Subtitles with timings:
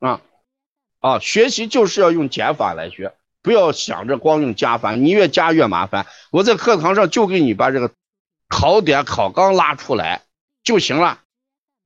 [0.00, 0.20] 啊
[1.00, 6.06] 啊，学习就是要用减法来学，不要想着光用加法，你越加越麻烦。
[6.30, 7.92] 我在课堂上就给你把这个
[8.48, 10.22] 考点考纲拉出来
[10.62, 11.20] 就行了，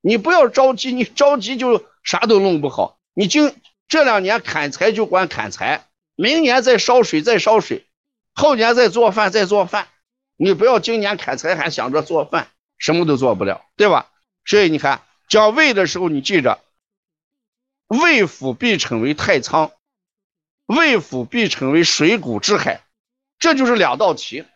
[0.00, 2.98] 你不要着急，你着急就啥都弄不好。
[3.14, 3.54] 你今
[3.88, 5.86] 这两年砍柴就管砍柴，
[6.16, 7.86] 明年再烧水再烧水，
[8.34, 9.88] 后年再做饭再做饭。
[10.36, 12.48] 你不要今年砍柴还想着做饭，
[12.78, 14.06] 什么都做不了，对吧？
[14.44, 16.58] 所以你看讲胃的时候，你记着，
[17.92, 19.70] 胃腑必称为太仓，
[20.64, 22.80] 胃腑必称为水谷之海，
[23.38, 24.46] 这就是两道题。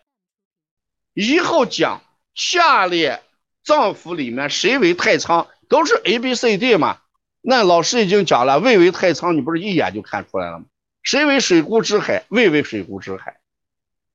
[1.13, 2.03] 以后讲
[2.35, 3.23] 下列
[3.63, 7.01] 脏腑里面谁为太仓，都是 A、B、C、D 嘛。
[7.43, 10.65] 那老师已经讲了，胃为太仓，你不是一眼就看出来了吗？
[11.03, 12.25] 谁为水谷之海？
[12.29, 13.39] 胃为水谷之海，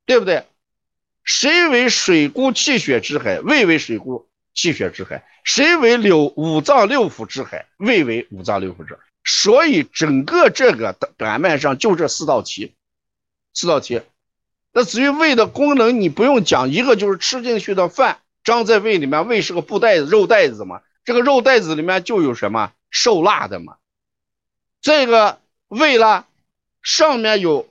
[0.05, 0.47] 对不对？
[1.23, 3.39] 谁为水谷气血之海？
[3.39, 5.23] 胃为水谷气血之海。
[5.43, 7.67] 谁为六五脏六腑之海？
[7.77, 9.01] 胃为五脏六腑之海。
[9.23, 12.73] 所以整个这个版面上就这四道题，
[13.53, 14.01] 四道题。
[14.73, 20.81] 那至于胃的功能，你不用讲，一个就是吃进去的饭装在胃里面，胃是个布袋子、肉袋子嘛。
[21.03, 23.75] 这个肉袋子里面就有什么受辣的嘛。
[24.81, 26.25] 这个胃啦，
[26.81, 27.67] 上面有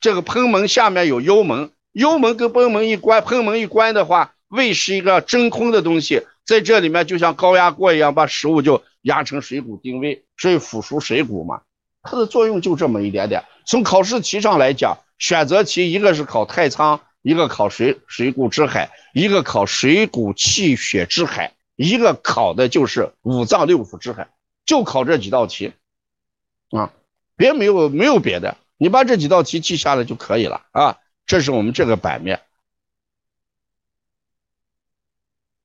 [0.00, 1.70] 这个贲门，下面有幽门。
[1.92, 11.62] 幽门跟贲门一关，贲门一关的话，胃是一个真空的东西，在这里面就像高压锅一样，把食物就压成水谷定位，所以腐熟水谷嘛，
[12.02, 13.44] 它的作用就这么一点点。
[13.66, 24.28] 从考试题上来讲，选择题一个是考太仓，一个考水水谷之海，一个考水谷气血之海，一个考的就是五脏六腑之海，
[24.64, 25.72] 就考这几道题
[26.70, 26.92] 啊，
[27.36, 30.98] 别没有没有别的，你把这几道题记下来就可以了啊。
[31.26, 32.40] 这是我们这个版面，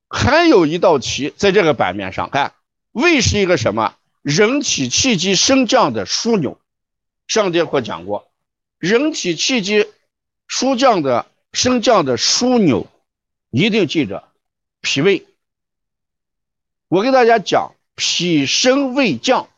[0.09, 2.53] 还有一道题在这个版面上，看
[2.95, 3.97] 胃是一个什么？
[4.21, 6.57] 人体气机升降的枢纽。
[7.27, 8.31] 上节课讲过，
[8.77, 9.85] 人体气机
[10.47, 12.87] 升降的升降的枢纽，
[13.49, 14.29] 一定记着
[14.79, 15.27] 脾胃。
[16.87, 19.49] 我给大家讲，脾升胃降，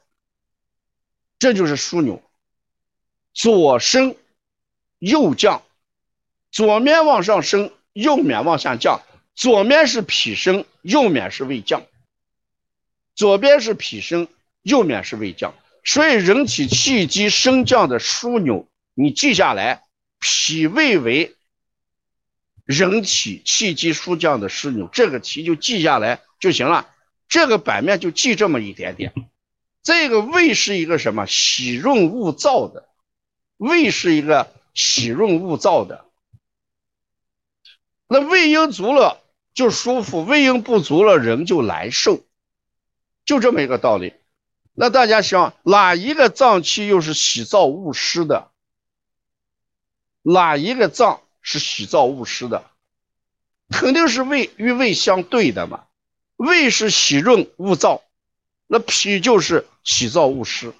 [1.38, 2.24] 这就是枢纽，
[3.36, 4.16] 左升
[4.98, 5.62] 右降。
[6.50, 9.04] 左面往上升，右面往下降。
[9.36, 11.86] 左面是脾升，右面是胃降。
[13.18, 14.28] 左边是脾升，
[14.62, 15.56] 右面是胃降。
[15.84, 19.82] 所以人体气机升降的枢纽，你记下来，
[20.20, 21.36] 脾胃为
[22.64, 26.88] 人体气机升降的枢纽，这个题就记下来就行了。
[27.28, 29.14] 这个版面就记这么一点点。
[29.82, 31.26] 这个胃是一个什么？
[31.26, 32.88] 喜润勿燥的。
[33.58, 36.06] 胃是一个喜润勿燥的。
[38.08, 39.24] 那胃阴足了
[39.56, 42.27] 就舒服，胃阴不足了人就难受，
[43.28, 44.14] 就这么一个道理。
[44.74, 48.50] 那大家想，哪一个脏器又是喜燥恶湿的？
[50.24, 52.64] 哪一个脏是喜燥恶湿的？
[53.70, 55.84] 肯定是胃与胃相对的嘛。
[56.38, 58.02] 胃是喜润恶燥，
[58.66, 60.74] 那脾就是喜燥恶湿。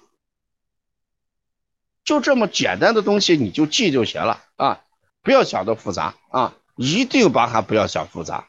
[2.02, 4.80] 就这么简单的东西，你就记就行了啊，
[5.22, 6.54] 不要想的复杂啊。
[6.76, 8.48] 一定把它不要想复杂。